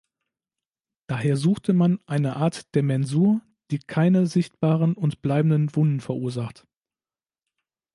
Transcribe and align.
Daher 1.05 1.37
suchte 1.37 1.73
man 1.73 1.99
eine 2.07 2.35
Art 2.35 2.73
der 2.73 2.81
Mensur, 2.81 3.39
die 3.69 3.77
keine 3.77 4.25
sichtbaren 4.25 4.95
und 4.95 5.21
bleibenden 5.21 5.75
Wunden 5.75 5.99
verursacht. 5.99 6.65